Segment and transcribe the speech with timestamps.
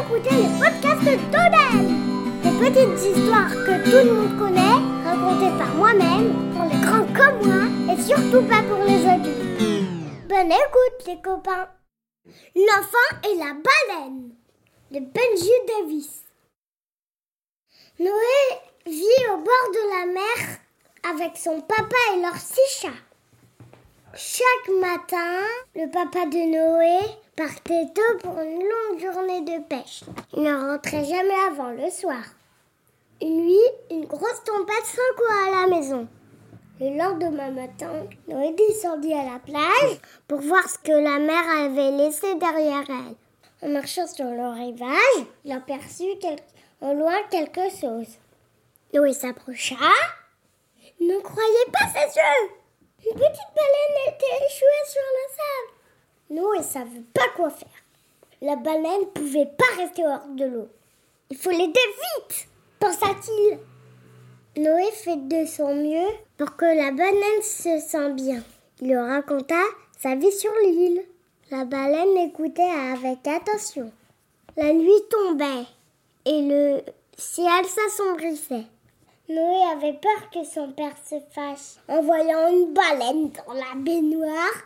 [0.00, 1.90] écouter le podcast Toadette
[2.42, 7.46] Des petites histoires que tout le monde connaît, racontées par moi-même, pour les grands comme
[7.46, 10.28] moi, et surtout pas pour les adultes.
[10.28, 11.68] Bonne écoute les copains
[12.54, 14.30] L'enfant et la baleine
[14.90, 16.22] de Benji Davis
[17.98, 18.10] Noé
[18.86, 20.58] vit au bord de la mer
[21.10, 22.88] avec son papa et leurs six chats.
[24.14, 25.40] Chaque matin,
[25.74, 26.98] le papa de Noé
[27.36, 28.89] partait tôt pour une longue
[29.72, 32.24] Il ne rentrait jamais avant le soir.
[33.22, 36.08] Une nuit, une grosse tempête secoua à la maison.
[36.80, 41.92] Le lendemain matin, Noé descendit à la plage pour voir ce que la mer avait
[41.92, 43.14] laissé derrière elle.
[43.62, 46.18] En marchant sur le rivage, il aperçut
[46.80, 48.08] au loin quelque chose.
[48.92, 49.76] Noé s'approcha.
[51.00, 52.50] Ne croyait pas ses yeux.
[53.06, 56.40] Une petite baleine était échouée sur le sable.
[56.40, 57.68] Noé ne savait pas quoi faire.
[58.42, 60.68] La baleine ne pouvait pas rester hors de l'eau.
[61.28, 63.58] Il faut l'aider vite, pensa-t-il.
[64.62, 68.42] Noé fait de son mieux pour que la baleine se sente bien.
[68.80, 69.60] Il lui raconta
[69.98, 71.02] sa vie sur l'île.
[71.50, 73.92] La baleine écoutait avec attention.
[74.56, 75.66] La nuit tombait
[76.24, 76.80] et le
[77.16, 78.64] ciel s'assombrissait.
[79.28, 84.64] Noé avait peur que son père se fâche en voyant une baleine dans la baignoire.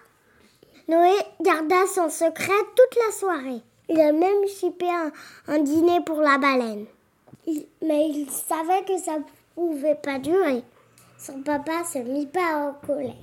[0.86, 3.62] Noé garda son secret toute la soirée.
[3.88, 4.86] Il a même chipé
[5.48, 6.84] un, dîner pour la baleine.
[7.82, 9.16] mais il savait que ça
[9.54, 10.62] pouvait pas durer.
[11.18, 13.14] Son papa se mit pas en colère.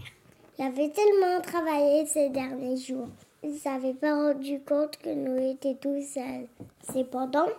[0.57, 3.09] Il avait tellement travaillé ces derniers jours.
[3.43, 6.47] Il s'avait pas rendu compte que Noé était tout seul.
[6.91, 7.49] Cependant,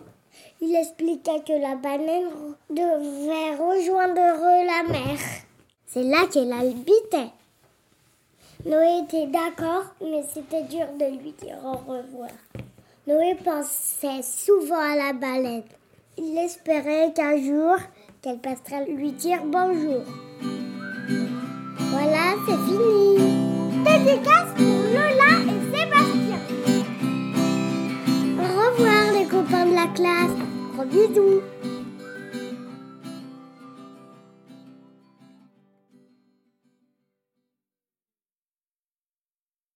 [0.59, 2.29] il expliqua que la baleine
[2.69, 5.17] devait rejoindre la mer.
[5.87, 7.31] C'est là qu'elle habitait.
[8.65, 12.29] Noé était d'accord, mais c'était dur de lui dire au revoir.
[13.05, 15.63] Noé pensait souvent à la baleine.
[16.17, 17.75] Il espérait qu'un jour,
[18.21, 20.03] qu'elle passerait lui dire bonjour.
[21.91, 23.17] Voilà, c'est fini.
[23.83, 26.39] Dédicace pour Lola et Sébastien.
[28.39, 30.37] Au revoir les copains de la classe.
[30.73, 31.41] Gros bisous.